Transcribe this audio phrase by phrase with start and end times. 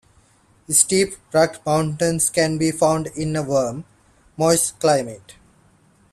[0.67, 3.85] Steep, rugged mountains can be found in a warm,
[4.35, 5.35] moist climate.